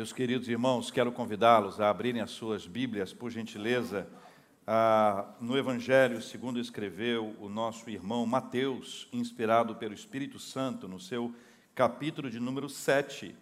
[0.00, 4.08] Meus queridos irmãos, quero convidá-los a abrirem as suas Bíblias, por gentileza,
[4.66, 11.34] ah, no Evangelho, segundo escreveu o nosso irmão Mateus, inspirado pelo Espírito Santo, no seu
[11.74, 13.36] capítulo de número 7.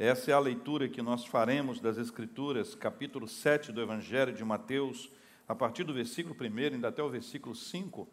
[0.00, 5.08] Essa é a leitura que nós faremos das Escrituras, capítulo 7 do Evangelho de Mateus,
[5.46, 8.08] a partir do versículo 1 ainda até o versículo 5,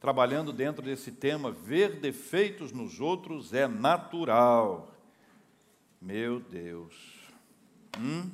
[0.00, 4.96] trabalhando dentro desse tema: ver defeitos nos outros é natural.
[6.00, 7.21] Meu Deus.
[7.98, 8.30] Hum?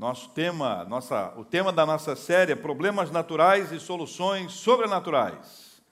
[0.00, 5.82] Nosso tema, nossa, o tema da nossa série é problemas naturais e soluções sobrenaturais.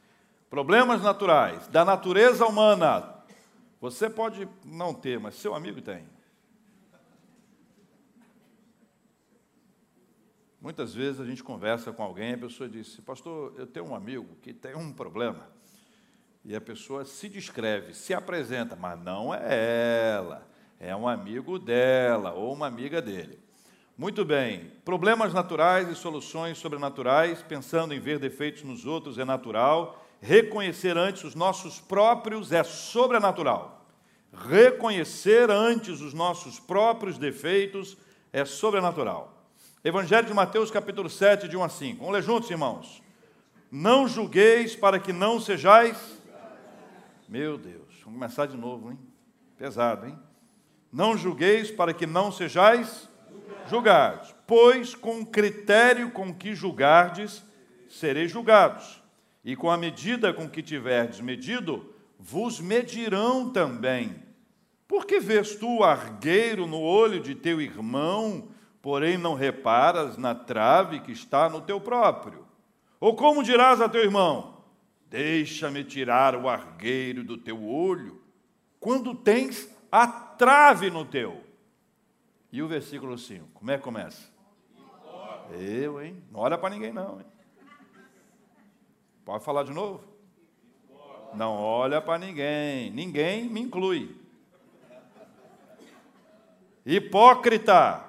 [0.49, 3.23] Problemas naturais da natureza humana.
[3.83, 6.09] Você pode não ter, mas seu amigo tem.
[10.59, 13.95] Muitas vezes a gente conversa com alguém e a pessoa diz: Pastor, eu tenho um
[13.95, 15.51] amigo que tem um problema.
[16.45, 20.48] E a pessoa se descreve, se apresenta, mas não é ela
[20.81, 23.39] é um amigo dela ou uma amiga dele.
[23.97, 30.07] Muito bem, problemas naturais e soluções sobrenaturais, pensando em ver defeitos nos outros é natural,
[30.21, 33.87] reconhecer antes os nossos próprios é sobrenatural.
[34.33, 37.97] Reconhecer antes os nossos próprios defeitos
[38.33, 39.35] é sobrenatural.
[39.83, 41.99] Evangelho de Mateus, capítulo 7, de 1 a 5.
[41.99, 43.03] Vamos ler juntos, irmãos.
[43.71, 46.19] Não julgueis para que não sejais.
[47.29, 48.99] Meu Deus, vamos começar de novo, hein?
[49.57, 50.28] Pesado, hein?
[50.93, 53.09] Não julgueis para que não sejais
[53.69, 57.45] julgados, pois com o critério com que julgardes,
[57.89, 59.03] sereis julgados,
[59.45, 64.17] e com a medida com que tiverdes medido, vos medirão também.
[64.87, 68.49] Porque vês tu o argueiro no olho de teu irmão,
[68.81, 72.47] porém não reparas na trave que está no teu próprio?
[72.99, 74.63] Ou como dirás a teu irmão:
[75.11, 78.21] Deixa-me tirar o argueiro do teu olho,
[78.81, 81.43] quando tens a trave no teu.
[82.51, 84.31] E o versículo 5, como é que começa?
[85.51, 86.23] Eu, hein?
[86.31, 87.21] Não olha para ninguém, não.
[87.21, 87.27] Hein?
[89.25, 90.05] Pode falar de novo?
[91.35, 92.91] Não olha para ninguém.
[92.91, 94.17] Ninguém me inclui.
[96.85, 98.03] Hipócrita,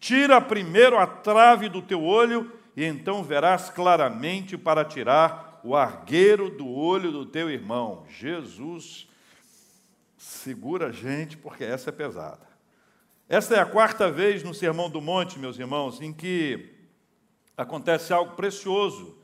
[0.00, 6.48] tira primeiro a trave do teu olho, e então verás claramente para tirar o argueiro
[6.48, 8.06] do olho do teu irmão.
[8.08, 9.06] Jesus
[10.26, 12.46] segura a gente, porque essa é pesada.
[13.28, 16.74] Esta é a quarta vez no Sermão do Monte, meus irmãos, em que
[17.56, 19.16] acontece algo precioso.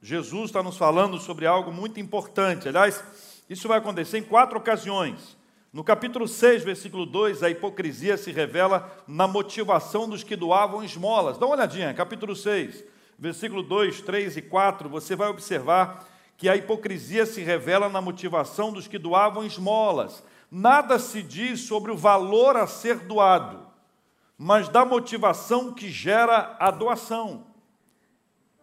[0.00, 2.68] Jesus está nos falando sobre algo muito importante.
[2.68, 3.02] Aliás,
[3.50, 5.36] isso vai acontecer em quatro ocasiões.
[5.72, 11.36] No capítulo 6, versículo 2, a hipocrisia se revela na motivação dos que doavam esmolas.
[11.36, 12.84] Dá uma olhadinha, capítulo 6,
[13.18, 16.06] versículo 2, 3 e 4, você vai observar
[16.38, 20.22] que a hipocrisia se revela na motivação dos que doavam esmolas.
[20.48, 23.66] Nada se diz sobre o valor a ser doado,
[24.38, 27.44] mas da motivação que gera a doação.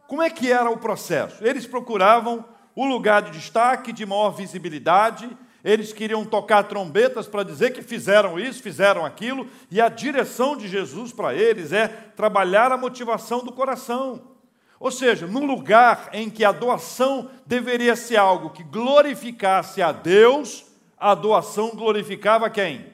[0.08, 1.46] Como é que era o processo?
[1.46, 5.30] Eles procuravam o lugar de destaque, de maior visibilidade,
[5.62, 10.68] eles queriam tocar trombetas para dizer que fizeram isso, fizeram aquilo, e a direção de
[10.68, 14.35] Jesus para eles é trabalhar a motivação do coração.
[14.80, 20.66] Ou seja, num lugar em que a doação deveria ser algo que glorificasse a Deus,
[20.98, 22.94] a doação glorificava quem?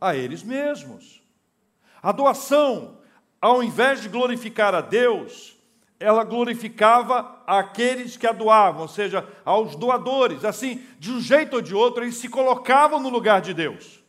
[0.00, 1.22] A eles mesmos.
[2.02, 2.98] A doação,
[3.40, 5.56] ao invés de glorificar a Deus,
[6.00, 10.44] ela glorificava aqueles que a doavam, ou seja, aos doadores.
[10.44, 14.02] Assim, de um jeito ou de outro, eles se colocavam no lugar de Deus.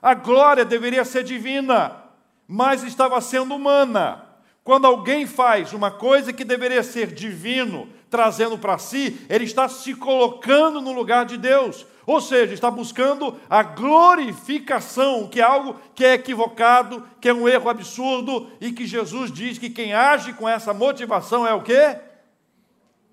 [0.00, 2.04] A glória deveria ser divina,
[2.48, 4.29] mas estava sendo humana.
[4.62, 9.94] Quando alguém faz uma coisa que deveria ser divino, trazendo para si, ele está se
[9.94, 11.86] colocando no lugar de Deus.
[12.06, 17.48] Ou seja, está buscando a glorificação, que é algo que é equivocado, que é um
[17.48, 21.98] erro absurdo e que Jesus diz que quem age com essa motivação é o quê?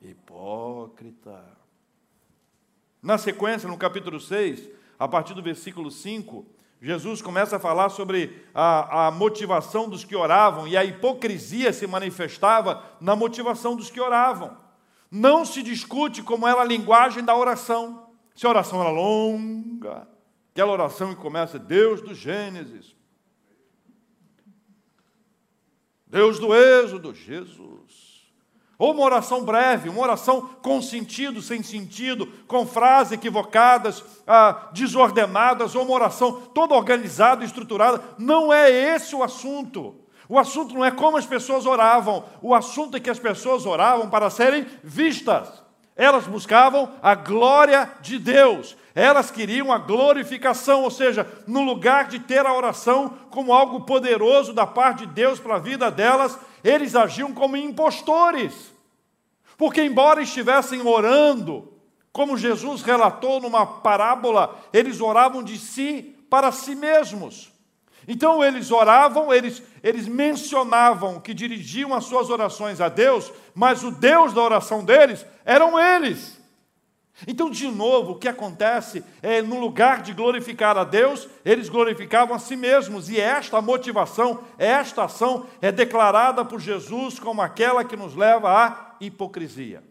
[0.02, 1.58] Hipócrita.
[3.02, 6.46] Na sequência, no capítulo 6, a partir do versículo 5,
[6.82, 11.88] Jesus começa a falar sobre a, a, motivação dos que oravam, e a hipocrisia se
[11.88, 14.56] manifestava na motivação dos que oravam.
[15.10, 18.10] Não se discute como era a linguagem da oração.
[18.36, 20.08] Se a oração era longa,
[20.52, 22.96] aquela oração que começa, Deus do Gênesis,
[26.06, 28.07] Deus do Êxodo, Jesus.
[28.80, 35.74] Ou uma oração breve, uma oração com sentido, sem sentido, com frases equivocadas, ah, desordenadas,
[35.74, 38.04] ou uma oração toda organizada, estruturada.
[38.20, 39.96] Não é esse o assunto.
[40.30, 44.10] O assunto não é como as pessoas oravam, o assunto é que as pessoas oravam
[44.10, 45.66] para serem vistas.
[45.96, 48.78] Elas buscavam a glória de Deus.
[48.94, 54.54] Elas queriam a glorificação, ou seja, no lugar de ter a oração como algo poderoso
[54.54, 58.74] da parte de Deus para a vida delas, eles agiam como impostores.
[59.58, 61.74] Porque, embora estivessem orando,
[62.12, 67.52] como Jesus relatou numa parábola, eles oravam de si para si mesmos.
[68.08, 73.92] Então eles oravam, eles, eles mencionavam que dirigiam as suas orações a Deus, mas o
[73.92, 76.37] Deus da oração deles eram eles.
[77.26, 82.36] Então, de novo, o que acontece é, no lugar de glorificar a Deus, eles glorificavam
[82.36, 87.96] a si mesmos, e esta motivação, esta ação é declarada por Jesus como aquela que
[87.96, 89.84] nos leva à hipocrisia.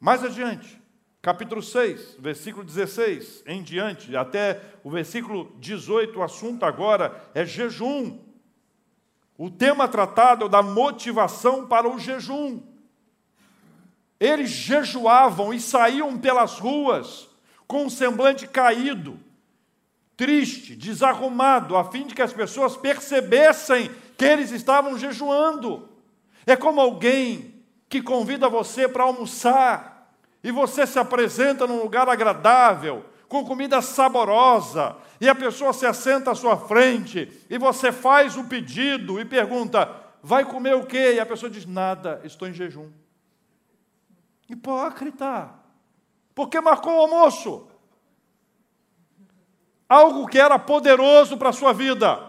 [0.00, 0.80] Mais adiante,
[1.22, 8.18] capítulo 6, versículo 16 em diante, até o versículo 18, o assunto agora é jejum.
[9.38, 12.69] O tema tratado é da motivação para o jejum.
[14.20, 17.26] Eles jejuavam e saíam pelas ruas
[17.66, 19.18] com um semblante caído,
[20.16, 25.88] triste, desarrumado, a fim de que as pessoas percebessem que eles estavam jejuando.
[26.46, 27.54] É como alguém
[27.88, 30.12] que convida você para almoçar
[30.44, 36.32] e você se apresenta num lugar agradável, com comida saborosa, e a pessoa se assenta
[36.32, 39.88] à sua frente, e você faz o pedido e pergunta:
[40.22, 41.14] vai comer o quê?
[41.14, 42.90] E a pessoa diz: nada, estou em jejum.
[44.50, 45.48] Hipócrita,
[46.34, 47.68] porque marcou o almoço.
[49.88, 52.20] Algo que era poderoso para a sua vida,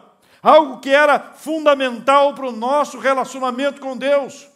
[0.42, 4.48] algo que era fundamental para o nosso relacionamento com Deus.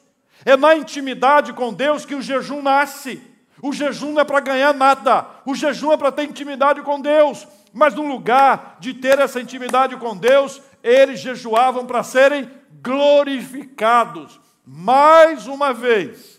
[0.46, 3.22] É na intimidade com Deus que o jejum nasce.
[3.62, 7.48] O jejum não é para ganhar nada, o jejum é para ter intimidade com Deus.
[7.74, 12.50] Mas no lugar de ter essa intimidade com Deus, eles jejuavam para serem
[12.82, 14.40] glorificados.
[14.64, 16.35] Mais uma vez,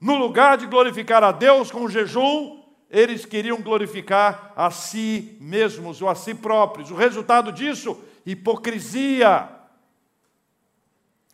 [0.00, 6.08] no lugar de glorificar a Deus com jejum, eles queriam glorificar a si mesmos ou
[6.08, 6.90] a si próprios.
[6.90, 9.48] O resultado disso, hipocrisia.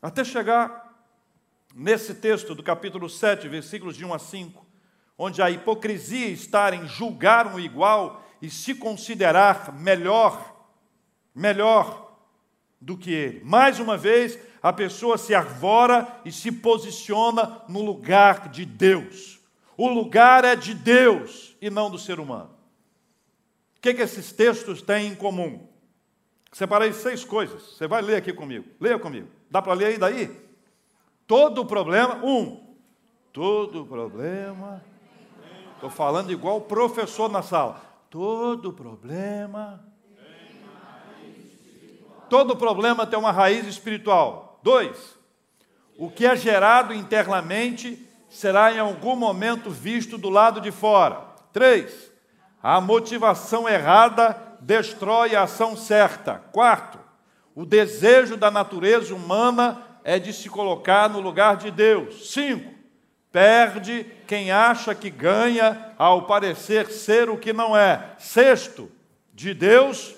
[0.03, 0.95] Até chegar
[1.75, 4.67] nesse texto do capítulo 7, versículos de 1 a 5
[5.19, 10.55] onde a hipocrisia está em julgar um igual e se considerar melhor,
[11.35, 12.06] melhor
[12.87, 13.45] do que ele.
[13.45, 19.41] Mais uma vez, a pessoa se arvora e se posiciona no lugar de Deus.
[19.77, 22.51] O lugar é de Deus e não do ser humano.
[23.77, 25.67] O que, que esses textos têm em comum?
[26.53, 27.77] Separei seis coisas.
[27.77, 28.65] Você vai ler aqui comigo.
[28.81, 29.29] Leia comigo.
[29.51, 30.35] Dá para ler aí daí?
[31.27, 32.65] Todo problema, um.
[33.33, 34.83] Todo problema
[35.77, 37.83] Estou falando igual o professor na sala.
[38.09, 39.85] Todo problema.
[42.29, 44.61] Todo problema tem uma raiz espiritual.
[44.63, 45.17] Dois,
[45.97, 51.21] o que é gerado internamente será em algum momento visto do lado de fora.
[51.53, 52.11] Três,
[52.63, 56.43] a motivação errada destrói a ação certa.
[56.53, 56.99] Quarto,
[57.55, 62.33] o desejo da natureza humana é de se colocar no lugar de Deus.
[62.33, 62.77] Cinco,
[63.37, 68.13] Perde quem acha que ganha ao parecer ser o que não é.
[68.19, 68.91] Sexto,
[69.35, 70.15] de Deus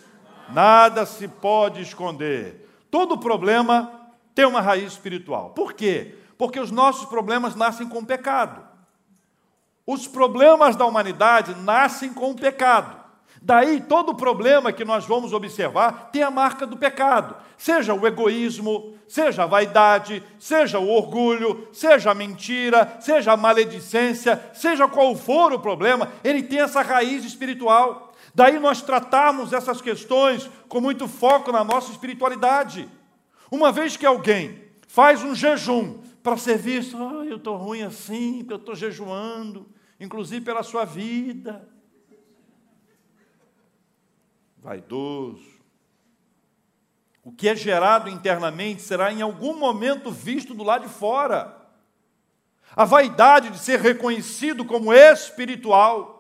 [0.52, 2.68] nada se pode esconder.
[2.90, 3.92] Todo problema
[4.34, 5.50] tem uma raiz espiritual.
[5.50, 6.14] Por quê?
[6.36, 8.62] Porque os nossos problemas nascem com o pecado.
[9.86, 12.98] Os problemas da humanidade nascem com o pecado.
[13.40, 18.94] Daí todo problema que nós vamos observar tem a marca do pecado, seja o egoísmo,
[19.06, 25.52] seja a vaidade, seja o orgulho, seja a mentira, seja a maledicência, seja qual for
[25.52, 28.07] o problema, ele tem essa raiz espiritual.
[28.34, 32.88] Daí nós tratarmos essas questões com muito foco na nossa espiritualidade.
[33.50, 38.46] Uma vez que alguém faz um jejum para ser visto, oh, eu estou ruim assim,
[38.48, 39.66] eu estou jejuando,
[39.98, 41.66] inclusive pela sua vida
[44.68, 45.58] vaidoso.
[47.24, 51.56] O que é gerado internamente será em algum momento visto do lado de fora.
[52.74, 56.17] A vaidade de ser reconhecido como espiritual.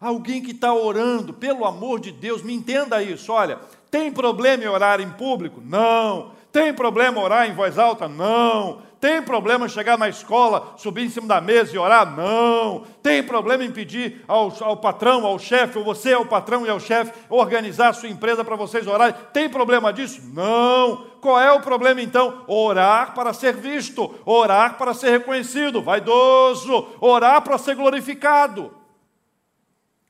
[0.00, 3.32] Alguém que está orando, pelo amor de Deus, me entenda isso.
[3.32, 3.58] Olha,
[3.90, 5.60] tem problema em orar em público?
[5.64, 6.30] Não.
[6.52, 8.08] Tem problema orar em voz alta?
[8.08, 8.86] Não.
[9.00, 12.16] Tem problema chegar na escola, subir em cima da mesa e orar?
[12.16, 12.84] Não.
[13.00, 16.68] Tem problema em pedir ao, ao patrão, ao chefe, ou você é o patrão e
[16.68, 19.14] é o chefe, organizar a sua empresa para vocês orarem?
[19.32, 20.20] Tem problema disso?
[20.32, 21.06] Não.
[21.20, 22.42] Qual é o problema então?
[22.48, 28.77] Orar para ser visto, orar para ser reconhecido, vaidoso, orar para ser glorificado.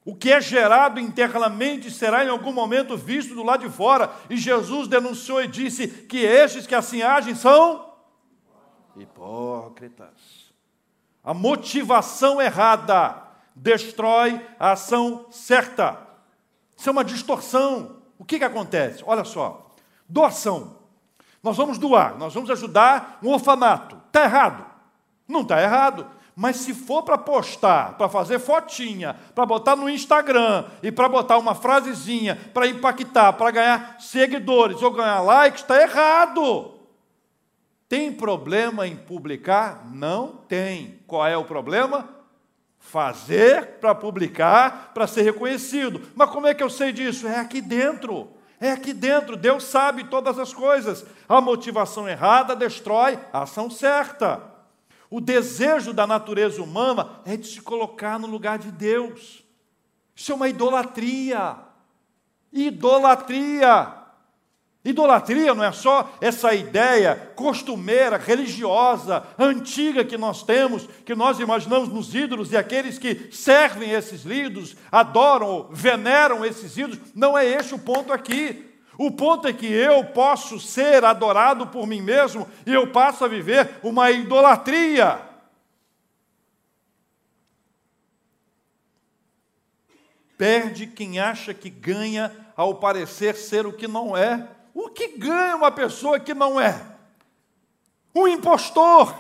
[0.09, 4.11] O que é gerado internamente será em algum momento visto do lado de fora.
[4.31, 7.93] E Jesus denunciou e disse que estes que assim agem são
[8.97, 10.51] hipócritas.
[11.23, 13.23] A motivação errada
[13.55, 15.99] destrói a ação certa.
[16.75, 17.97] Isso é uma distorção.
[18.19, 19.05] O que, que acontece?
[19.07, 19.71] Olha só,
[20.09, 20.79] doação.
[21.43, 24.01] Nós vamos doar, nós vamos ajudar um orfanato.
[24.07, 24.65] Está errado?
[25.29, 26.07] Não está errado.
[26.41, 31.37] Mas se for para postar, para fazer fotinha, para botar no Instagram e para botar
[31.37, 36.75] uma frasezinha para impactar, para ganhar seguidores ou ganhar likes, está errado.
[37.89, 39.85] Tem problema em publicar?
[39.93, 41.01] Não tem.
[41.09, 42.09] Qual é o problema?
[42.79, 46.03] Fazer para publicar, para ser reconhecido.
[46.15, 47.27] Mas como é que eu sei disso?
[47.27, 48.29] É aqui dentro.
[48.61, 49.37] É aqui dentro.
[49.37, 51.05] Deus sabe todas as coisas.
[51.29, 54.57] A motivação errada destrói a ação certa.
[55.11, 59.43] O desejo da natureza humana é de se colocar no lugar de Deus.
[60.15, 61.57] Isso é uma idolatria.
[62.53, 63.95] Idolatria.
[64.85, 71.89] Idolatria não é só essa ideia costumeira, religiosa, antiga que nós temos, que nós imaginamos
[71.89, 77.01] nos ídolos e aqueles que servem esses ídolos, adoram, veneram esses ídolos.
[77.15, 78.68] Não é este o ponto aqui.
[78.99, 83.29] O ponto é que eu posso ser adorado por mim mesmo e eu passo a
[83.29, 85.23] viver uma idolatria.
[90.37, 94.49] Perde quem acha que ganha ao parecer ser o que não é.
[94.75, 96.85] O que ganha uma pessoa que não é?
[98.13, 99.15] Um impostor.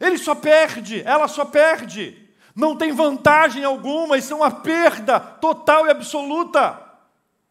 [0.00, 2.30] Ele só perde, ela só perde.
[2.54, 6.87] Não tem vantagem alguma, isso é uma perda total e absoluta.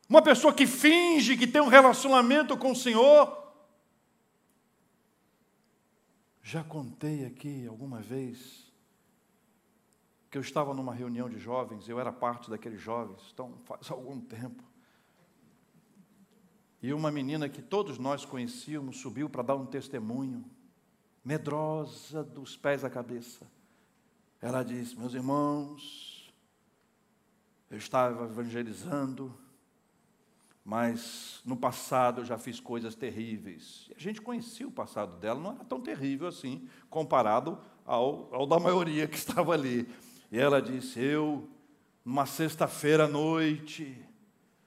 [0.09, 3.45] Uma pessoa que finge que tem um relacionamento com o Senhor.
[6.41, 8.71] Já contei aqui alguma vez
[10.29, 14.19] que eu estava numa reunião de jovens, eu era parte daqueles jovens, então faz algum
[14.19, 14.63] tempo.
[16.81, 20.45] E uma menina que todos nós conhecíamos subiu para dar um testemunho,
[21.23, 23.49] medrosa dos pés à cabeça.
[24.41, 26.33] Ela disse: Meus irmãos,
[27.69, 29.37] eu estava evangelizando,
[30.67, 33.89] mas no passado eu já fiz coisas terríveis.
[33.95, 38.59] A gente conhecia o passado dela, não era tão terrível assim, comparado ao, ao da
[38.59, 39.87] maioria que estava ali.
[40.29, 41.49] E ela disse: Eu,
[42.03, 43.97] numa sexta-feira à noite,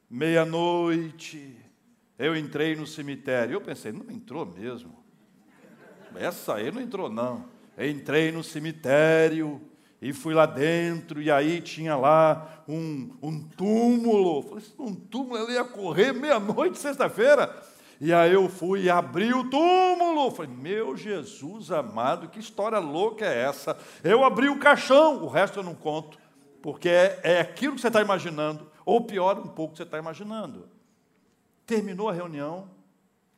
[0.09, 1.55] meia-noite,
[2.19, 3.53] eu entrei no cemitério.
[3.53, 5.05] Eu pensei, não entrou mesmo.
[6.17, 7.45] Essa aí não entrou, não.
[7.79, 9.61] Entrei no cemitério
[10.01, 14.43] e fui lá dentro, e aí tinha lá um, um túmulo.
[14.43, 17.55] falei, um túmulo, ela ia correr meia-noite, sexta-feira.
[18.01, 20.31] E aí eu fui e abri o túmulo.
[20.31, 23.77] falei, meu Jesus amado, que história louca é essa?
[24.03, 26.19] Eu abri o caixão, o resto eu não conto,
[26.63, 29.99] porque é, é aquilo que você está imaginando, ou pior, um pouco que você está
[29.99, 30.67] imaginando.
[31.67, 32.71] Terminou a reunião,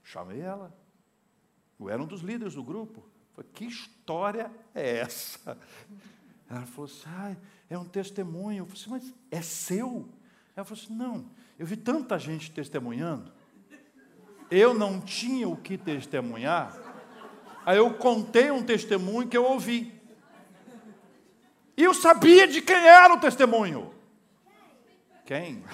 [0.04, 0.73] chamei ela.
[1.81, 3.04] Eu era um dos líderes do grupo.
[3.35, 5.59] Falei, que história é essa?
[6.53, 7.35] Ela falou assim, ah,
[7.71, 8.59] é um testemunho.
[8.59, 10.07] Eu falei assim, mas é seu?
[10.55, 11.25] Ela falou assim, não,
[11.59, 13.33] eu vi tanta gente testemunhando,
[14.51, 16.77] eu não tinha o que testemunhar,
[17.65, 19.99] aí eu contei um testemunho que eu ouvi.
[21.75, 23.95] E eu sabia de quem era o testemunho.
[25.25, 25.65] Quem?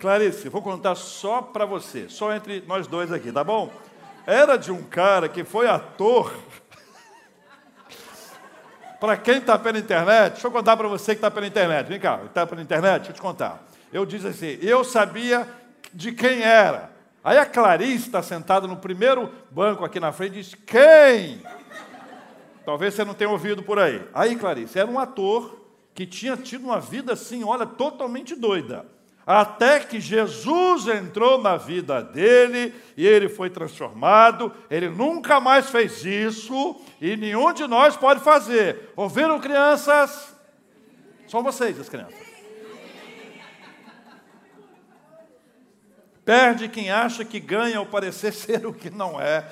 [0.00, 3.72] Clarice, vou contar só para você, só entre nós dois aqui, tá bom?
[4.30, 6.32] Era de um cara que foi ator.
[9.00, 11.88] para quem está pela internet, deixa eu contar para você que está pela internet.
[11.88, 13.66] Vem cá, está pela internet, deixa eu te contar.
[13.92, 15.48] Eu disse assim: eu sabia
[15.92, 16.92] de quem era.
[17.24, 21.42] Aí a Clarice está sentada no primeiro banco aqui na frente e diz: Quem?
[22.64, 24.00] Talvez você não tenha ouvido por aí.
[24.14, 25.60] Aí, Clarice, era um ator
[25.92, 28.86] que tinha tido uma vida assim, olha, totalmente doida
[29.38, 34.52] até que Jesus entrou na vida dele e ele foi transformado.
[34.68, 38.90] Ele nunca mais fez isso e nenhum de nós pode fazer.
[38.96, 40.34] Ouviram, crianças?
[41.28, 42.18] São vocês, as crianças.
[46.24, 49.48] Perde quem acha que ganha ao parecer ser o que não é.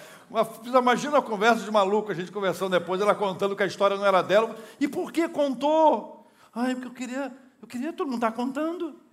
[0.76, 4.04] Imagina a conversa de maluco, a gente conversando depois, ela contando que a história não
[4.04, 4.56] era dela.
[4.80, 6.28] E por que contou?
[6.52, 7.32] Ai, porque eu queria,
[7.62, 9.06] eu queria, todo mundo estar contando.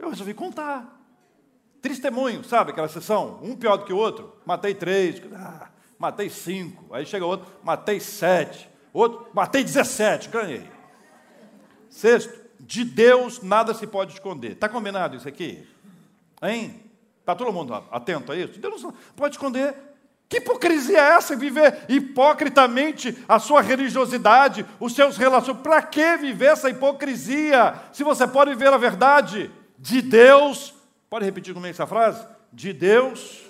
[0.00, 0.98] Eu resolvi contar.
[1.82, 3.38] Testemunho, sabe aquela sessão?
[3.42, 4.34] Um pior do que o outro.
[4.46, 6.94] Matei três, ah, matei cinco.
[6.94, 8.68] Aí chega outro, matei sete.
[8.92, 10.68] Outro, matei dezessete, ganhei.
[11.88, 14.52] Sexto, de Deus nada se pode esconder.
[14.52, 15.66] Está combinado isso aqui?
[16.42, 16.82] Hein?
[17.20, 18.58] Está todo mundo atento a isso?
[18.58, 19.74] Deus não pode esconder.
[20.28, 21.34] Que hipocrisia é essa?
[21.34, 25.62] Viver hipocritamente a sua religiosidade, os seus relacionamentos.
[25.62, 27.74] Para que viver essa hipocrisia?
[27.92, 29.50] Se você pode viver a verdade
[29.80, 30.74] de Deus.
[31.08, 32.26] Pode repetir comigo essa frase?
[32.52, 33.40] De Deus.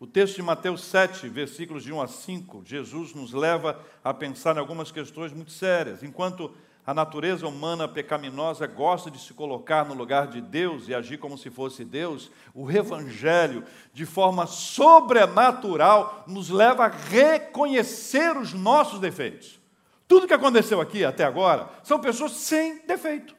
[0.00, 4.56] O texto de Mateus 7, versículos de 1 a 5, Jesus nos leva a pensar
[4.56, 6.02] em algumas questões muito sérias.
[6.02, 6.54] Enquanto
[6.86, 11.36] a natureza humana pecaminosa gosta de se colocar no lugar de Deus e agir como
[11.36, 12.30] se fosse Deus.
[12.54, 19.60] O Evangelho, de forma sobrenatural, nos leva a reconhecer os nossos defeitos.
[20.06, 23.36] Tudo que aconteceu aqui até agora são pessoas sem defeito.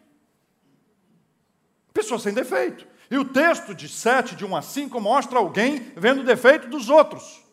[1.93, 2.87] Pessoas sem defeito.
[3.11, 6.89] E o texto de 7, de 1 a 5, mostra alguém vendo o defeito dos
[6.89, 7.43] outros.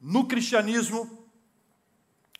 [0.00, 1.28] No cristianismo,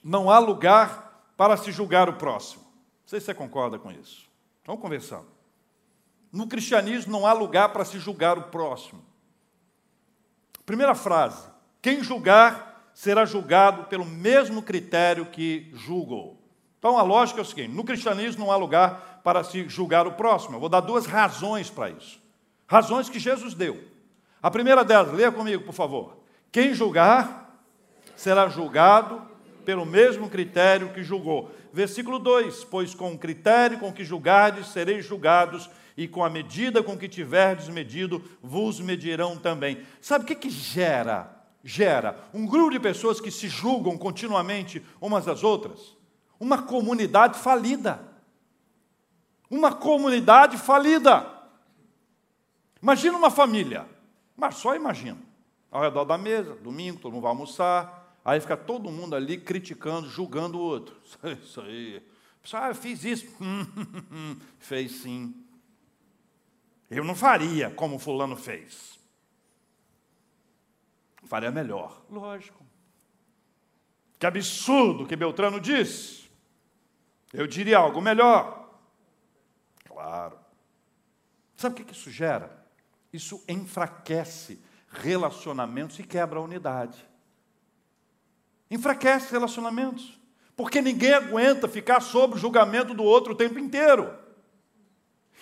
[0.03, 2.63] não há lugar para se julgar o próximo.
[2.63, 4.29] Não sei se você concorda com isso.
[4.65, 5.27] Vamos conversando.
[6.33, 9.05] No cristianismo não há lugar para se julgar o próximo.
[10.65, 11.49] Primeira frase:
[11.83, 16.40] quem julgar será julgado pelo mesmo critério que julgou.
[16.81, 20.13] Então a lógica é o seguinte: no cristianismo não há lugar para se julgar o
[20.13, 20.57] próximo.
[20.57, 22.21] Eu vou dar duas razões para isso.
[22.67, 23.85] Razões que Jesus deu.
[24.43, 26.17] A primeira delas, leia comigo, por favor.
[26.51, 27.63] Quem julgar
[28.17, 29.23] será julgado
[29.65, 31.51] pelo mesmo critério que julgou.
[31.73, 36.83] Versículo 2: Pois com o critério com que julgardes sereis julgados, e com a medida
[36.83, 39.83] com que tiverdes medido, vos medirão também.
[40.01, 41.31] Sabe o que, que gera?
[41.63, 46.00] Gera um grupo de pessoas que se julgam continuamente umas às outras?
[46.41, 48.03] Uma comunidade falida.
[49.49, 51.25] Uma comunidade falida.
[52.83, 53.87] Imagina uma família,
[54.37, 55.19] mas só imagina.
[55.71, 60.09] Ao redor da mesa, domingo, todo mundo vai almoçar, Aí fica todo mundo ali criticando,
[60.09, 60.97] julgando o outro.
[61.43, 62.03] Isso aí.
[62.53, 63.27] Ah, eu fiz isso.
[64.59, 65.35] fez sim.
[66.91, 68.99] Eu não faria como fulano fez.
[71.25, 72.03] Faria melhor.
[72.11, 72.65] Lógico.
[74.19, 76.20] Que absurdo que Beltrano disse.
[77.33, 78.69] Eu diria algo melhor.
[79.85, 80.39] Claro.
[81.57, 82.65] Sabe o que isso gera?
[83.13, 87.11] Isso enfraquece relacionamentos e quebra a unidade
[88.71, 90.19] enfraquece relacionamentos.
[90.57, 94.15] Porque ninguém aguenta ficar sob o julgamento do outro o tempo inteiro.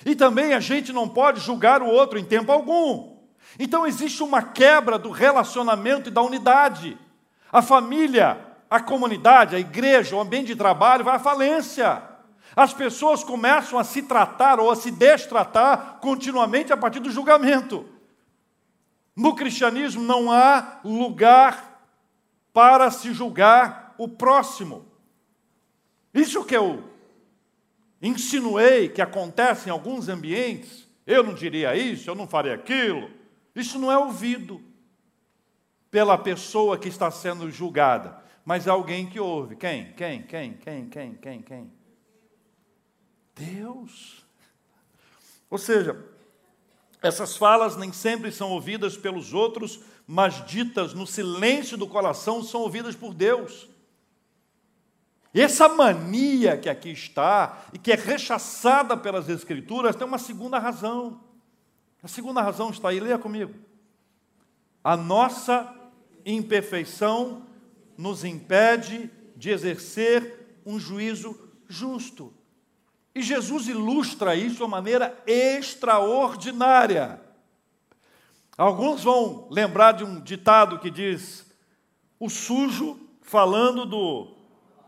[0.07, 3.19] E também a gente não pode julgar o outro em tempo algum.
[3.59, 6.97] Então existe uma quebra do relacionamento e da unidade.
[7.51, 12.03] A família, a comunidade, a igreja, o ambiente de trabalho vai à falência.
[12.55, 17.87] As pessoas começam a se tratar ou a se destratar continuamente a partir do julgamento.
[19.15, 21.83] No cristianismo não há lugar
[22.53, 24.87] para se julgar o próximo.
[26.13, 26.85] Isso que eu
[28.01, 33.11] insinuei que acontece em alguns ambientes, eu não diria isso, eu não faria aquilo.
[33.55, 34.63] Isso não é ouvido
[35.91, 39.57] pela pessoa que está sendo julgada, mas alguém que ouve.
[39.57, 39.93] Quem?
[39.93, 40.23] Quem?
[40.23, 40.55] Quem?
[40.55, 40.89] Quem?
[40.89, 41.15] Quem?
[41.17, 41.43] Quem?
[41.43, 41.73] Quem?
[43.35, 44.25] Deus.
[45.51, 46.03] Ou seja,
[47.03, 52.63] essas falas nem sempre são ouvidas pelos outros, mas ditas no silêncio do coração são
[52.63, 53.69] ouvidas por Deus.
[55.35, 61.21] Essa mania que aqui está e que é rechaçada pelas Escrituras tem uma segunda razão.
[62.03, 63.53] A segunda razão está aí, leia comigo.
[64.83, 65.71] A nossa
[66.25, 67.47] imperfeição
[67.99, 71.37] nos impede de exercer um juízo
[71.69, 72.33] justo.
[73.13, 77.21] E Jesus ilustra isso de uma maneira extraordinária.
[78.57, 81.45] Alguns vão lembrar de um ditado que diz:
[82.21, 84.29] o sujo falando do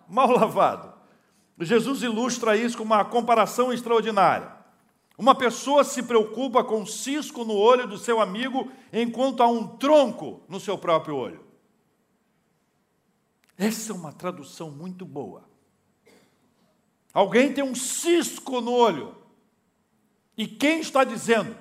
[0.09, 0.93] mal lavado.
[1.59, 4.51] Jesus ilustra isso com uma comparação extraordinária.
[5.19, 9.67] Uma pessoa se preocupa com um cisco no olho do seu amigo enquanto há um
[9.67, 11.50] tronco no seu próprio olho.
[13.61, 15.45] Essa é uma tradução muito boa.
[17.13, 19.15] Alguém tem um cisco no olho.
[20.35, 21.55] E quem está dizendo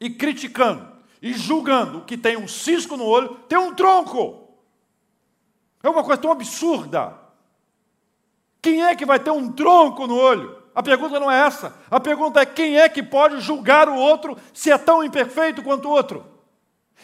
[0.00, 4.48] e criticando e julgando que tem um cisco no olho, tem um tronco.
[5.82, 7.18] É uma coisa tão absurda.
[8.62, 10.56] Quem é que vai ter um tronco no olho?
[10.74, 11.78] A pergunta não é essa.
[11.90, 15.86] A pergunta é quem é que pode julgar o outro se é tão imperfeito quanto
[15.86, 16.31] o outro?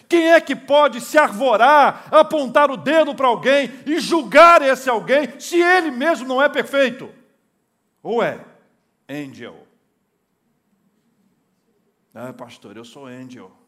[0.09, 5.39] Quem é que pode se arvorar, apontar o dedo para alguém e julgar esse alguém
[5.39, 7.13] se ele mesmo não é perfeito?
[8.03, 8.45] Ou é
[9.09, 9.67] angel?
[12.15, 13.59] Ah, pastor, eu sou angel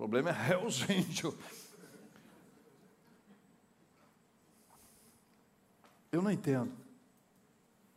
[0.00, 1.34] problema é Hells Angel.
[6.10, 6.72] Eu não entendo.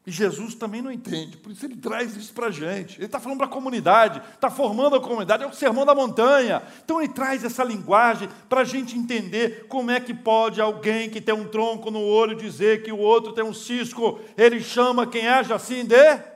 [0.05, 2.97] E Jesus também não entende, por isso ele traz isso para a gente.
[2.97, 6.61] Ele está falando para a comunidade, está formando a comunidade, é o sermão da montanha.
[6.83, 11.21] Então ele traz essa linguagem para a gente entender como é que pode alguém que
[11.21, 14.19] tem um tronco no olho dizer que o outro tem um cisco.
[14.37, 16.33] Ele chama quem age assim de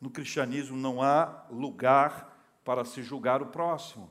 [0.00, 4.10] no cristianismo não há lugar para se julgar o próximo.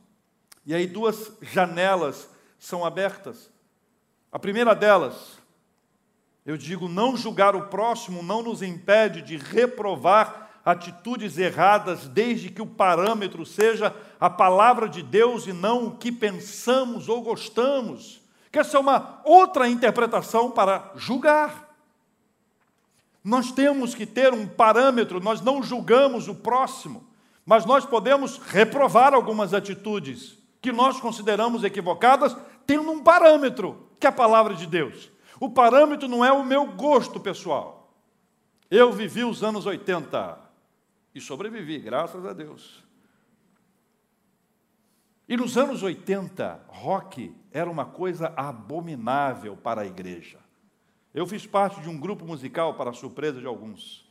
[0.65, 3.52] E aí duas janelas são abertas.
[4.32, 5.39] A primeira delas,
[6.46, 12.62] eu digo, não julgar o próximo não nos impede de reprovar atitudes erradas, desde que
[12.62, 18.22] o parâmetro seja a palavra de Deus e não o que pensamos ou gostamos.
[18.52, 21.70] Que essa é uma outra interpretação para julgar.
[23.24, 27.08] Nós temos que ter um parâmetro, nós não julgamos o próximo,
[27.46, 34.12] mas nós podemos reprovar algumas atitudes que nós consideramos equivocadas, tendo um parâmetro, que a
[34.12, 35.12] palavra de Deus.
[35.40, 37.94] O parâmetro não é o meu gosto pessoal.
[38.70, 40.40] Eu vivi os anos 80
[41.14, 42.84] e sobrevivi, graças a Deus.
[45.28, 50.40] E nos anos 80, rock era uma coisa abominável para a igreja.
[51.14, 54.08] Eu fiz parte de um grupo musical, para surpresa de alguns.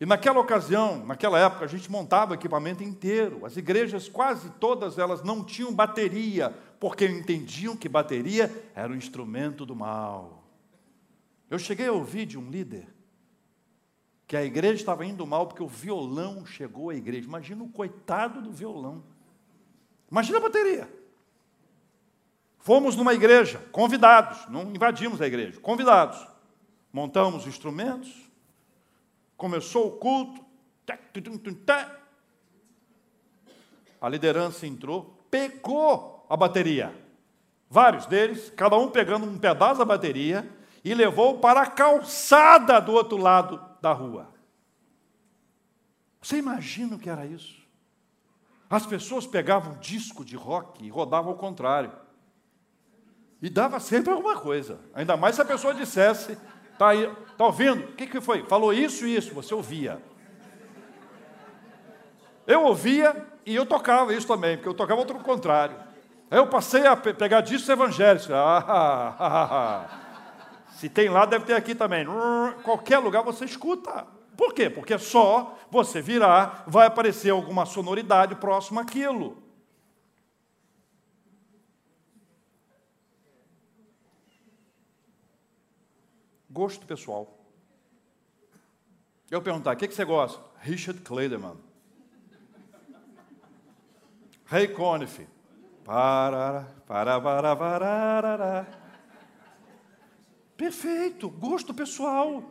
[0.00, 3.44] E naquela ocasião, naquela época, a gente montava equipamento inteiro.
[3.44, 9.66] As igrejas, quase todas elas, não tinham bateria, porque entendiam que bateria era um instrumento
[9.66, 10.42] do mal.
[11.50, 12.88] Eu cheguei a ouvir de um líder
[14.26, 17.28] que a igreja estava indo mal porque o violão chegou à igreja.
[17.28, 19.04] Imagina o coitado do violão.
[20.10, 20.90] Imagina a bateria.
[22.58, 26.26] Fomos numa igreja, convidados, não invadimos a igreja, convidados.
[26.92, 28.10] Montamos instrumentos,
[29.36, 30.44] começou o culto,
[34.00, 36.94] a liderança entrou, pegou a bateria.
[37.68, 40.48] Vários deles, cada um pegando um pedaço da bateria
[40.84, 44.28] e levou para a calçada do outro lado da rua.
[46.22, 47.60] Você imagina o que era isso?
[48.68, 51.92] As pessoas pegavam disco de rock e rodavam ao contrário.
[53.42, 54.78] E dava sempre alguma coisa.
[54.94, 56.38] Ainda mais se a pessoa dissesse,
[56.78, 57.84] tá aí, tá ouvindo?
[57.84, 58.44] O que, que foi?
[58.44, 60.00] Falou isso e isso, você ouvia.
[62.46, 65.89] Eu ouvia e eu tocava isso também, porque eu tocava outro contrário.
[66.30, 68.30] Aí eu passei a pegar discos evangélicos.
[68.30, 70.00] Ah, ah, ah,
[70.70, 72.06] se tem lá, deve ter aqui também.
[72.62, 74.06] Qualquer lugar você escuta.
[74.36, 74.70] Por quê?
[74.70, 79.42] Porque só você virar, vai aparecer alguma sonoridade próxima àquilo.
[86.48, 87.38] Gosto pessoal.
[89.30, 90.42] Eu perguntar, o que, você gosta?
[90.60, 91.56] Richard Clayderman.
[94.46, 95.26] Ray Conniff.
[95.90, 98.66] Para, para, para, para,
[100.56, 102.44] Perfeito, gosto pessoal.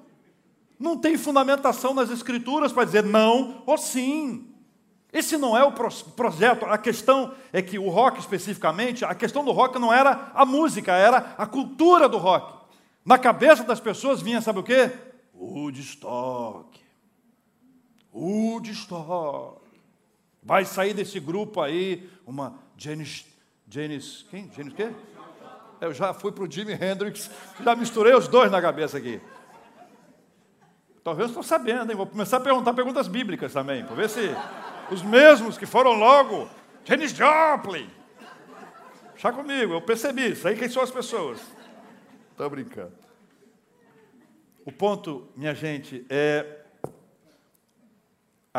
[0.77, 4.53] Não tem fundamentação nas escrituras para dizer não ou sim.
[5.13, 6.65] Esse não é o projeto.
[6.65, 10.91] A questão é que o rock especificamente, a questão do rock não era a música,
[10.91, 12.67] era a cultura do rock.
[13.05, 14.91] Na cabeça das pessoas vinha, sabe o quê?
[15.33, 16.77] Woodstock.
[18.13, 19.61] Woodstock.
[20.43, 23.25] Vai sair desse grupo aí uma Janis,
[23.69, 24.49] Janis, quem?
[24.55, 24.89] Janis quê?
[25.81, 27.29] Eu já fui para o Jimi Hendrix,
[27.61, 29.19] já misturei os dois na cabeça aqui.
[31.03, 31.97] Talvez estou sabendo, hein?
[31.97, 34.33] Vou começar a perguntar perguntas bíblicas também, para ver se
[34.89, 36.49] os mesmos que foram logo,
[36.85, 37.89] Janis Joplin.
[39.17, 41.41] Já comigo, eu percebi, sei quem são as pessoas.
[42.31, 42.93] Estou brincando.
[44.65, 46.58] O ponto, minha gente, é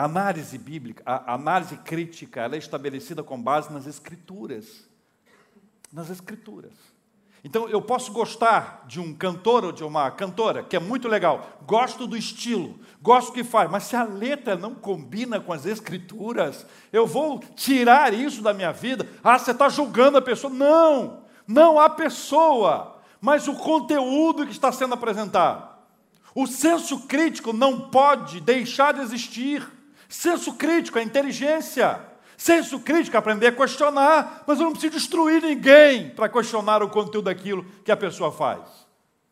[0.00, 4.88] a análise bíblica, a análise crítica, ela é estabelecida com base nas escrituras.
[5.92, 6.72] Nas escrituras.
[7.42, 11.58] Então, eu posso gostar de um cantor ou de uma cantora, que é muito legal,
[11.66, 15.64] gosto do estilo, gosto do que faz, mas se a letra não combina com as
[15.64, 19.08] escrituras, eu vou tirar isso da minha vida.
[19.24, 20.52] Ah, você está julgando a pessoa.
[20.52, 25.68] Não, não a pessoa mas o conteúdo que está sendo apresentado.
[26.34, 29.79] O senso crítico não pode deixar de existir.
[30.10, 32.00] Senso crítico é inteligência.
[32.36, 36.88] Senso crítico é aprender a questionar, mas eu não preciso destruir ninguém para questionar o
[36.88, 38.60] conteúdo daquilo que a pessoa faz.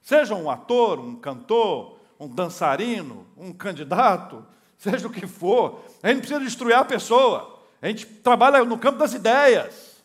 [0.01, 4.47] Seja um ator, um cantor, um dançarino, um candidato,
[4.79, 7.59] seja o que for, a gente precisa destruir a pessoa.
[7.83, 9.97] A gente trabalha no campo das ideias.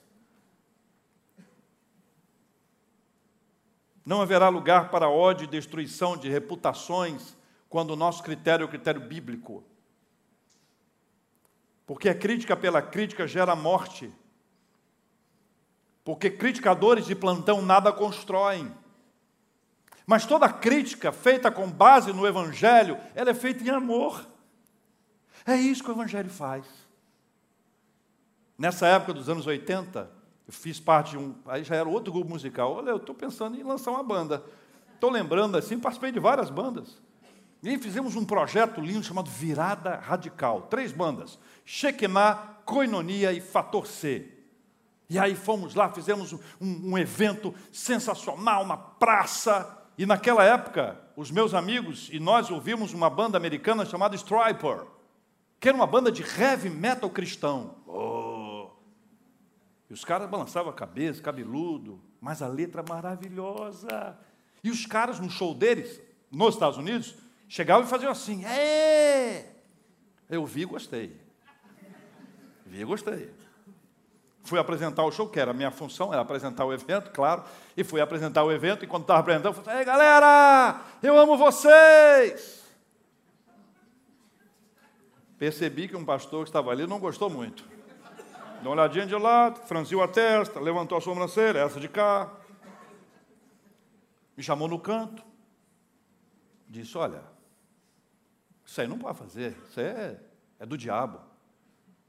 [4.04, 7.38] Não haverá lugar para ódio e destruição de reputações
[7.70, 9.64] quando o nosso critério é o critério bíblico.
[11.86, 14.12] Porque a crítica pela crítica gera morte.
[16.04, 18.72] Porque criticadores de plantão nada constroem.
[20.06, 24.26] Mas toda crítica feita com base no Evangelho, ela é feita em amor.
[25.46, 26.66] É isso que o Evangelho faz.
[28.58, 30.10] Nessa época dos anos 80,
[30.48, 31.36] eu fiz parte de um.
[31.46, 32.74] Aí já era outro grupo musical.
[32.74, 34.44] Olha, eu estou pensando em lançar uma banda.
[34.94, 37.02] Estou lembrando assim, participei de várias bandas.
[37.64, 40.64] E aí fizemos um projeto lindo chamado Virada Radical.
[40.64, 44.30] Três bandas: Shekinah, Koinonia e Fator C.
[45.10, 49.80] E aí fomos lá, fizemos um, um, evento sensacional, uma praça.
[49.98, 54.86] E naquela época, os meus amigos e nós ouvimos uma banda americana chamada Striper,
[55.58, 57.76] que era uma banda de heavy metal cristão.
[57.88, 58.72] Oh.
[59.90, 64.18] E os caras balançavam a cabeça, cabeludo, mas a letra maravilhosa.
[64.62, 67.16] E os caras, no show deles, nos Estados Unidos,
[67.54, 69.46] chegavam e faziam assim: é!
[70.28, 71.16] Eu vi e gostei.
[72.66, 73.32] Vi e gostei.
[74.42, 77.44] Fui apresentar o show, que era a minha função, era apresentar o evento, claro.
[77.78, 81.38] E fui apresentar o evento, e quando estava apresentando, eu falei: Ei, galera, eu amo
[81.38, 82.64] vocês!
[85.38, 87.64] Percebi que um pastor que estava ali não gostou muito.
[88.64, 92.32] Deu uma olhadinha de lado, franziu a testa, levantou a sobrancelha, essa de cá.
[94.36, 95.24] Me chamou no canto.
[96.68, 97.34] Disse: Olha,
[98.74, 100.20] isso aí não pode fazer, isso é,
[100.60, 101.22] é do diabo.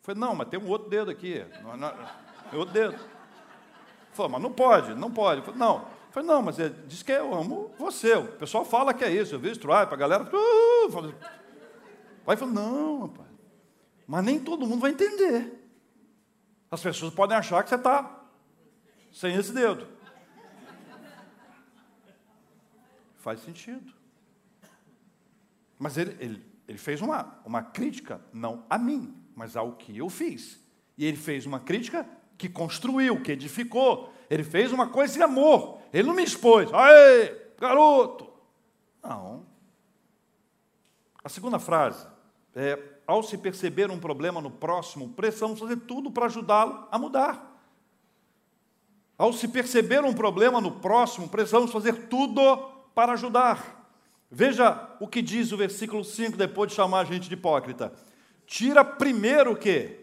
[0.00, 1.44] Falei, não, mas tem um outro dedo aqui.
[1.62, 1.92] Não, não,
[2.50, 2.98] tem outro dedo.
[4.12, 5.42] Falei, mas não pode, não pode.
[5.42, 5.87] Falei, não.
[6.11, 8.14] Falei, não, mas ele diz que eu amo você.
[8.14, 9.35] O pessoal fala que é isso.
[9.35, 10.24] Eu vi Stripe, a galera.
[10.24, 11.14] Uh, fala,
[12.27, 13.29] Aí falou, não, rapaz.
[14.07, 15.68] Mas nem todo mundo vai entender.
[16.70, 18.24] As pessoas podem achar que você está
[19.12, 19.87] sem esse dedo.
[23.18, 23.92] Faz sentido.
[25.79, 30.09] Mas ele, ele, ele fez uma, uma crítica, não a mim, mas ao que eu
[30.09, 30.61] fiz.
[30.96, 34.12] E ele fez uma crítica que construiu, que edificou.
[34.31, 35.79] Ele fez uma coisa de amor.
[35.92, 36.72] Ele não me expôs.
[36.72, 38.33] Aê, garoto!
[39.03, 39.46] Não.
[41.22, 42.07] A segunda frase
[42.55, 47.53] é: ao se perceber um problema no próximo, precisamos fazer tudo para ajudá-lo a mudar.
[49.16, 52.57] Ao se perceber um problema no próximo, precisamos fazer tudo
[52.94, 53.84] para ajudar.
[54.31, 57.93] Veja o que diz o versículo 5, depois de chamar a gente de hipócrita.
[58.47, 60.01] Tira primeiro o quê?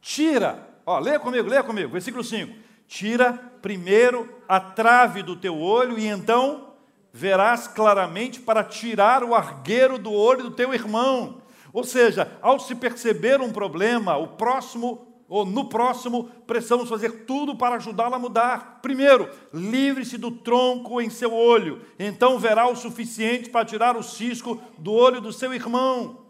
[0.00, 0.68] Tira.
[0.84, 1.92] Ó, leia comigo, leia comigo.
[1.92, 2.54] Versículo 5.
[2.86, 6.74] Tira primeiro a trave do teu olho e então
[7.12, 11.42] verás claramente para tirar o argueiro do olho do teu irmão.
[11.72, 17.56] Ou seja, ao se perceber um problema, o próximo ou no próximo, precisamos fazer tudo
[17.56, 18.80] para ajudá-lo a mudar.
[18.82, 24.60] Primeiro, livre-se do tronco em seu olho, então verá o suficiente para tirar o cisco
[24.76, 26.26] do olho do seu irmão.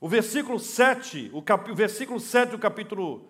[0.00, 3.28] O versículo 7, o, cap, versículo 7 do capítulo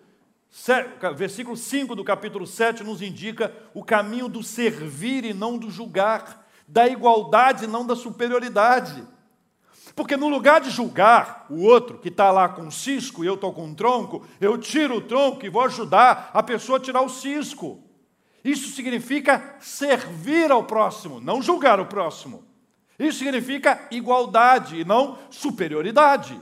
[0.51, 5.71] 7, versículo 5 do capítulo 7 nos indica o caminho do servir e não do
[5.71, 9.03] julgar, da igualdade e não da superioridade.
[9.99, 13.51] Porque no lugar de julgar o outro que está lá com cisco e eu estou
[13.51, 17.09] com um tronco, eu tiro o tronco e vou ajudar a pessoa a tirar o
[17.09, 17.83] cisco.
[18.41, 22.45] Isso significa servir ao próximo, não julgar o próximo.
[22.97, 26.39] Isso significa igualdade e não superioridade.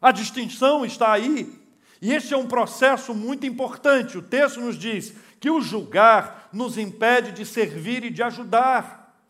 [0.00, 1.60] A distinção está aí.
[2.00, 4.16] E esse é um processo muito importante.
[4.16, 9.22] O texto nos diz que o julgar nos impede de servir e de ajudar.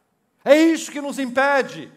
[0.44, 1.90] É isso que nos impede.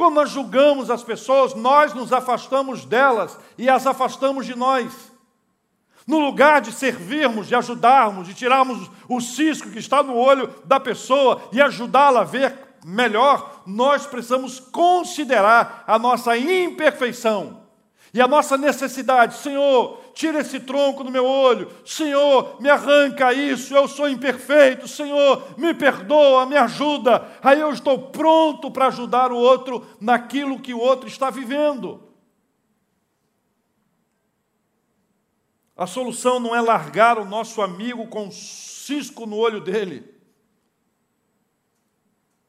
[0.00, 5.12] Quando nós julgamos as pessoas, nós nos afastamos delas e as afastamos de nós.
[6.06, 10.80] No lugar de servirmos, de ajudarmos, de tirarmos o cisco que está no olho da
[10.80, 17.59] pessoa e ajudá-la a ver melhor, nós precisamos considerar a nossa imperfeição
[18.12, 23.74] e a nossa necessidade, Senhor, tira esse tronco do meu olho, Senhor, me arranca isso,
[23.74, 27.24] eu sou imperfeito, Senhor, me perdoa, me ajuda.
[27.40, 32.02] Aí eu estou pronto para ajudar o outro naquilo que o outro está vivendo.
[35.76, 40.04] A solução não é largar o nosso amigo com um cisco no olho dele.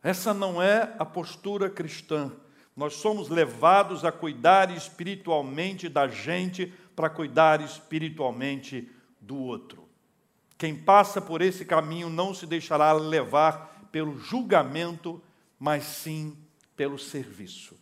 [0.02, 2.32] Essa não é a postura cristã.
[2.76, 9.88] Nós somos levados a cuidar espiritualmente da gente para cuidar espiritualmente do outro.
[10.58, 15.22] Quem passa por esse caminho não se deixará levar pelo julgamento,
[15.60, 16.38] mas sim
[16.76, 17.76] pelo serviço.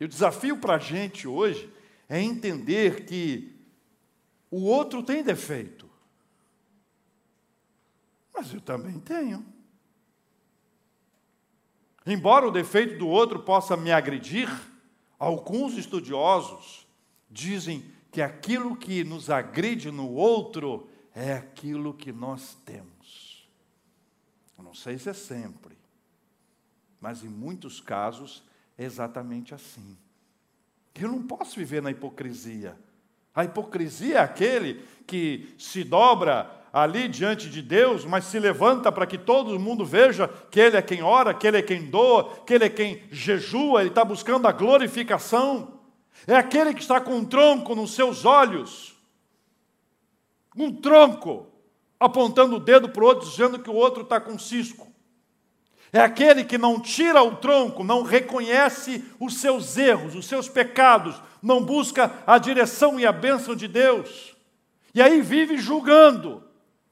[0.00, 1.70] E o desafio para a gente hoje
[2.08, 3.54] é entender que
[4.50, 5.88] o outro tem defeito,
[8.34, 9.44] mas eu também tenho.
[12.10, 14.50] Embora o defeito do outro possa me agredir,
[15.16, 16.84] alguns estudiosos
[17.30, 23.48] dizem que aquilo que nos agride no outro é aquilo que nós temos.
[24.58, 25.78] Eu não sei se é sempre,
[27.00, 28.42] mas em muitos casos
[28.76, 29.96] é exatamente assim.
[30.96, 32.76] Eu não posso viver na hipocrisia.
[33.32, 39.06] A hipocrisia é aquele que se dobra ali diante de Deus, mas se levanta para
[39.06, 42.54] que todo mundo veja que Ele é quem ora, que Ele é quem doa, que
[42.54, 45.80] Ele é quem jejua, Ele está buscando a glorificação.
[46.26, 48.96] É aquele que está com um tronco nos seus olhos,
[50.56, 51.46] um tronco,
[51.98, 54.90] apontando o dedo para o outro, dizendo que o outro está com cisco.
[55.92, 61.20] É aquele que não tira o tronco, não reconhece os seus erros, os seus pecados,
[61.42, 64.36] não busca a direção e a bênção de Deus.
[64.94, 66.44] E aí vive julgando,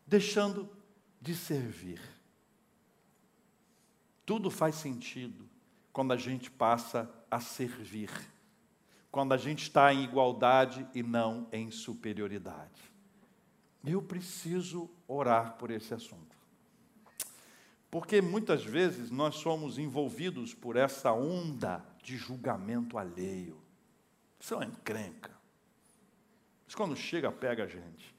[0.09, 0.71] deixando
[1.21, 2.01] de servir.
[4.25, 5.47] Tudo faz sentido
[5.93, 8.11] quando a gente passa a servir,
[9.11, 12.83] quando a gente está em igualdade e não em superioridade.
[13.85, 16.37] Eu preciso orar por esse assunto.
[17.91, 23.59] Porque muitas vezes nós somos envolvidos por essa onda de julgamento alheio.
[24.39, 25.37] Isso é uma encrenca.
[26.67, 28.18] Isso quando chega, pega a gente.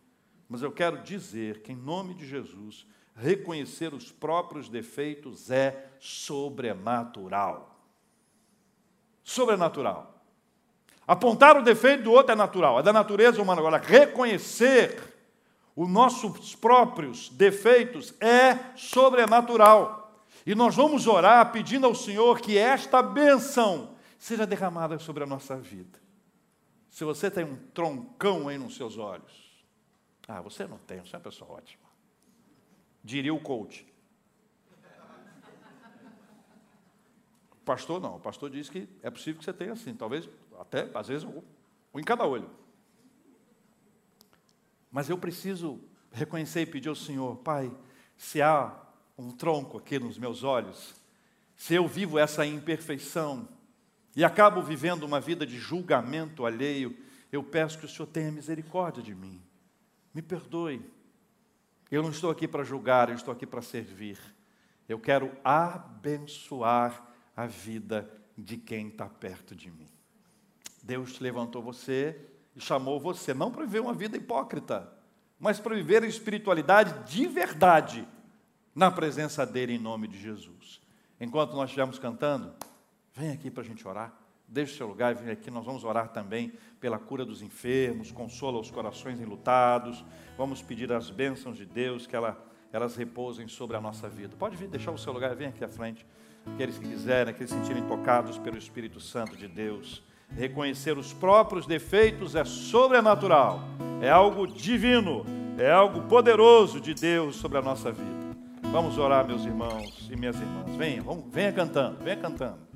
[0.49, 7.79] Mas eu quero dizer que, em nome de Jesus, reconhecer os próprios defeitos é sobrenatural.
[9.23, 10.15] Sobrenatural.
[11.07, 13.62] Apontar o defeito do outro é natural, é da natureza humana.
[13.62, 14.99] Agora, reconhecer
[15.75, 20.25] os nossos próprios defeitos é sobrenatural.
[20.45, 25.55] E nós vamos orar pedindo ao Senhor que esta bênção seja derramada sobre a nossa
[25.55, 25.99] vida.
[26.89, 29.48] Se você tem um troncão aí nos seus olhos,
[30.29, 31.89] ah, você não tem, você é uma pessoa ótima.
[33.03, 33.83] Diria o coach.
[37.65, 41.07] Pastor não, o pastor diz que é possível que você tenha assim, talvez até, às
[41.07, 41.41] vezes, um
[41.99, 42.47] em cada olho.
[44.91, 47.75] Mas eu preciso reconhecer e pedir ao Senhor, Pai,
[48.15, 48.79] se há
[49.17, 50.93] um tronco aqui nos meus olhos,
[51.55, 53.49] se eu vivo essa imperfeição
[54.15, 56.95] e acabo vivendo uma vida de julgamento alheio,
[57.31, 59.48] eu peço que o Senhor tenha misericórdia de mim.
[60.19, 60.86] Me perdoe.
[61.89, 64.19] Eu não estou aqui para julgar, eu estou aqui para servir.
[64.86, 69.88] Eu quero abençoar a vida de quem está perto de mim.
[70.84, 72.19] Deus levantou você
[72.53, 74.91] e chamou você não para viver uma vida hipócrita,
[75.39, 78.05] mas para viver a espiritualidade de verdade
[78.75, 80.82] na presença dele em nome de Jesus.
[81.17, 82.53] Enquanto nós estivermos cantando,
[83.13, 84.13] vem aqui para a gente orar.
[84.51, 88.12] Deixe o seu lugar e vem aqui, nós vamos orar também pela cura dos enfermos,
[88.12, 90.03] consola os corações enlutados.
[90.35, 92.35] Vamos pedir as bênçãos de Deus, que ela,
[92.73, 94.35] elas repousem sobre a nossa vida.
[94.39, 96.03] Pode vir, deixar o seu lugar, vem aqui à frente.
[96.47, 100.01] Aqueles que quiserem, aqueles que se sentirem tocados pelo Espírito Santo de Deus.
[100.31, 103.62] Reconhecer os próprios defeitos é sobrenatural,
[104.01, 105.25] é algo divino,
[105.59, 108.19] é algo poderoso de Deus sobre a nossa vida.
[108.71, 110.75] Vamos orar, meus irmãos e minhas irmãs.
[110.75, 112.68] Venha, vamos, venha cantando, venha cantando.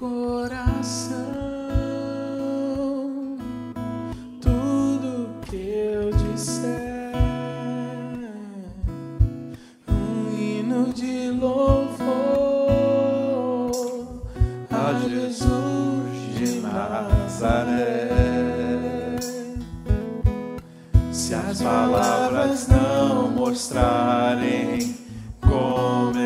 [0.00, 1.14] Coração
[4.40, 7.12] tudo que eu disser,
[9.86, 12.00] um hino de louvor
[14.70, 18.08] a Jesus de Nazaré.
[21.12, 24.96] Se as palavras não mostrarem
[25.42, 26.19] como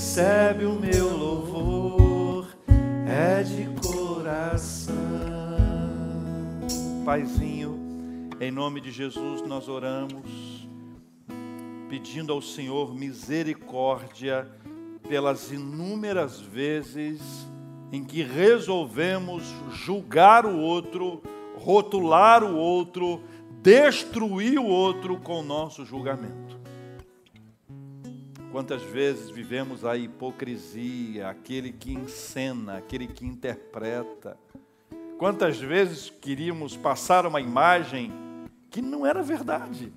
[0.00, 2.48] recebe o meu louvor,
[3.06, 4.96] é de coração.
[7.04, 10.66] Paizinho, em nome de Jesus nós oramos,
[11.90, 14.50] pedindo ao Senhor misericórdia
[15.06, 17.20] pelas inúmeras vezes
[17.92, 21.22] em que resolvemos julgar o outro,
[21.58, 23.22] rotular o outro,
[23.60, 26.59] destruir o outro com o nosso julgamento.
[28.52, 34.36] Quantas vezes vivemos a hipocrisia, aquele que encena, aquele que interpreta.
[35.16, 38.12] Quantas vezes queríamos passar uma imagem
[38.68, 39.92] que não era verdade.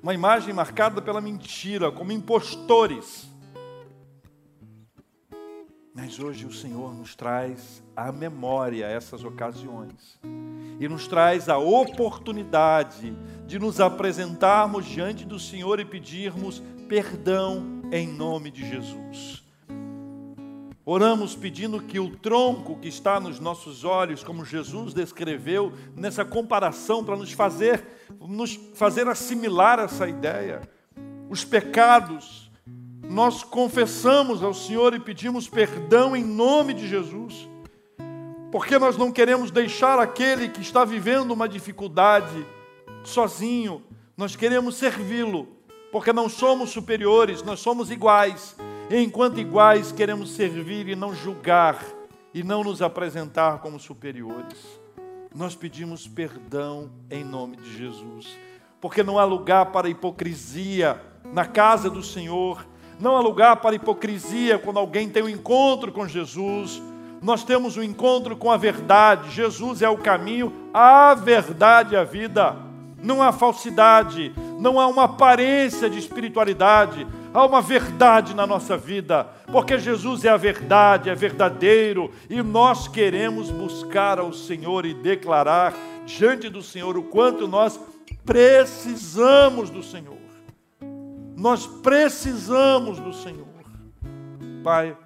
[0.00, 3.28] Uma imagem marcada pela mentira, como impostores.
[5.92, 10.20] Mas hoje o Senhor nos traz à memória essas ocasiões
[10.78, 13.16] e nos traz a oportunidade
[13.46, 19.44] de nos apresentarmos diante do Senhor e pedirmos perdão em nome de Jesus.
[20.84, 27.04] Oramos pedindo que o tronco que está nos nossos olhos, como Jesus descreveu nessa comparação
[27.04, 27.84] para nos fazer
[28.20, 30.62] nos fazer assimilar essa ideia,
[31.28, 32.50] os pecados,
[33.08, 37.48] nós confessamos ao Senhor e pedimos perdão em nome de Jesus,
[38.52, 42.46] porque nós não queremos deixar aquele que está vivendo uma dificuldade
[43.06, 43.82] sozinho,
[44.16, 45.48] nós queremos servi-lo,
[45.92, 48.56] porque não somos superiores, nós somos iguais.
[48.90, 51.82] Enquanto iguais, queremos servir e não julgar
[52.34, 54.80] e não nos apresentar como superiores.
[55.34, 58.26] Nós pedimos perdão em nome de Jesus,
[58.80, 61.00] porque não há lugar para hipocrisia
[61.32, 62.66] na casa do Senhor,
[62.98, 66.82] não há lugar para hipocrisia quando alguém tem um encontro com Jesus.
[67.22, 69.30] Nós temos um encontro com a verdade.
[69.30, 72.65] Jesus é o caminho, a verdade e a vida.
[73.02, 79.24] Não há falsidade, não há uma aparência de espiritualidade, há uma verdade na nossa vida,
[79.52, 85.74] porque Jesus é a verdade, é verdadeiro, e nós queremos buscar ao Senhor e declarar
[86.06, 87.78] diante do Senhor o quanto nós
[88.24, 90.16] precisamos do Senhor.
[91.36, 93.46] Nós precisamos do Senhor.
[94.64, 94.96] Pai,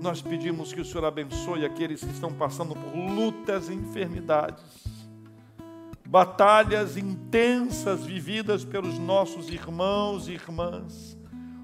[0.00, 4.62] nós pedimos que o Senhor abençoe aqueles que estão passando por lutas e enfermidades,
[6.08, 11.18] batalhas intensas vividas pelos nossos irmãos e irmãs.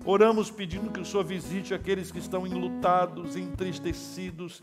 [0.05, 4.61] Oramos pedindo que o Senhor visite aqueles que estão enlutados, entristecidos,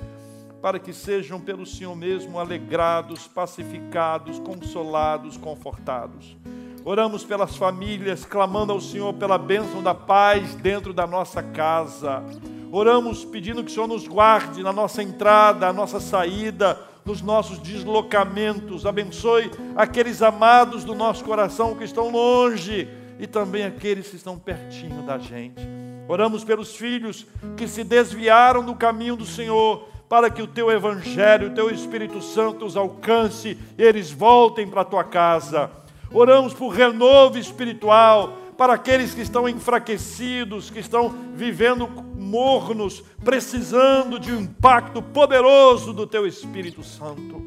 [0.62, 6.38] para que sejam pelo Senhor mesmo alegrados, pacificados, consolados, confortados.
[6.86, 12.24] Oramos pelas famílias, clamando ao Senhor pela bênção da paz dentro da nossa casa.
[12.72, 17.60] Oramos pedindo que o Senhor nos guarde na nossa entrada, na nossa saída, nos nossos
[17.60, 18.86] deslocamentos.
[18.86, 22.88] Abençoe aqueles amados do nosso coração que estão longe
[23.20, 25.62] e também aqueles que estão pertinho da gente.
[26.08, 27.26] Oramos pelos filhos
[27.56, 32.22] que se desviaram do caminho do Senhor, para que o teu evangelho, o teu Espírito
[32.22, 35.72] Santo os alcance e eles voltem para a tua casa.
[36.14, 44.32] Oramos por renovo espiritual para aqueles que estão enfraquecidos, que estão vivendo mornos, precisando de
[44.32, 47.42] um impacto poderoso do Teu Espírito Santo.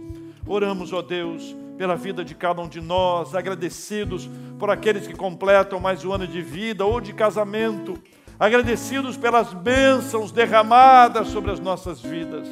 [0.44, 5.78] Oramos, ó Deus, pela vida de cada um de nós, agradecidos por aqueles que completam
[5.78, 7.96] mais um ano de vida ou de casamento,
[8.36, 12.48] agradecidos pelas bênçãos derramadas sobre as nossas vidas.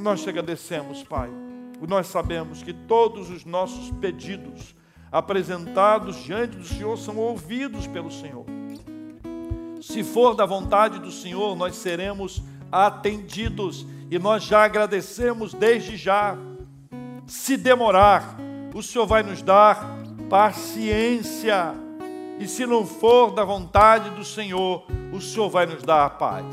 [0.00, 1.30] Nós te agradecemos, Pai.
[1.86, 4.74] Nós sabemos que todos os nossos pedidos,
[5.10, 8.44] apresentados diante do Senhor são ouvidos pelo Senhor.
[9.80, 16.36] Se for da vontade do Senhor, nós seremos atendidos e nós já agradecemos desde já.
[17.26, 18.36] Se demorar,
[18.74, 19.86] o Senhor vai nos dar
[20.28, 21.74] paciência.
[22.38, 26.44] E se não for da vontade do Senhor, o Senhor vai nos dar a paz.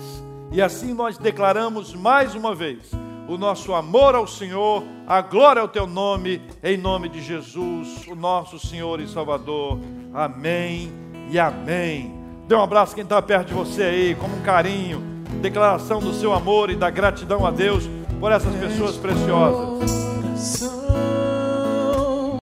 [0.52, 2.92] E assim nós declaramos mais uma vez
[3.28, 8.16] o nosso amor ao Senhor, a glória ao teu nome, em nome de Jesus, o
[8.16, 9.80] nosso Senhor e Salvador.
[10.14, 10.92] Amém
[11.30, 12.14] e amém.
[12.48, 15.02] Dê um abraço quem está perto de você aí, como um carinho,
[15.42, 20.85] declaração do seu amor e da gratidão a Deus por essas pessoas preciosas.